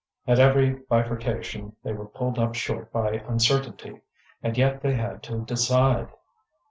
At 0.25 0.39
every 0.39 0.71
bifurcation 0.89 1.75
they 1.83 1.93
were 1.93 2.07
pulled 2.07 2.39
up 2.39 2.55
short 2.55 2.91
by 2.91 3.17
uncertainty, 3.27 4.01
and 4.41 4.57
yet 4.57 4.81
they 4.81 4.95
had 4.95 5.21
to 5.21 5.45
decide. 5.45 6.09